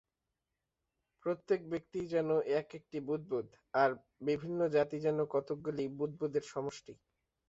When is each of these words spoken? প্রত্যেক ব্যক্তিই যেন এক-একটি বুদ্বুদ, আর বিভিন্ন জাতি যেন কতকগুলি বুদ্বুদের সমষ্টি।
প্রত্যেক 1.25 1.59
ব্যক্তিই 1.69 2.07
যেন 2.07 2.29
এক-একটি 2.59 2.97
বুদ্বুদ, 3.01 3.47
আর 3.73 3.89
বিভিন্ন 4.21 4.59
জাতি 4.67 4.97
যেন 4.99 5.17
কতকগুলি 5.25 5.83
বুদ্বুদের 5.99 6.43
সমষ্টি। 6.47 6.93